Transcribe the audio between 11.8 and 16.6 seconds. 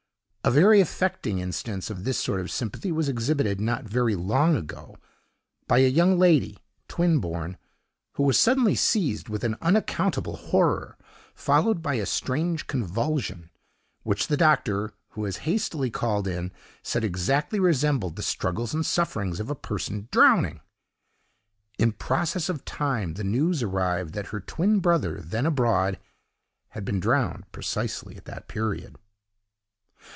by a strange convulsion, which the doctor, who was hastily called in,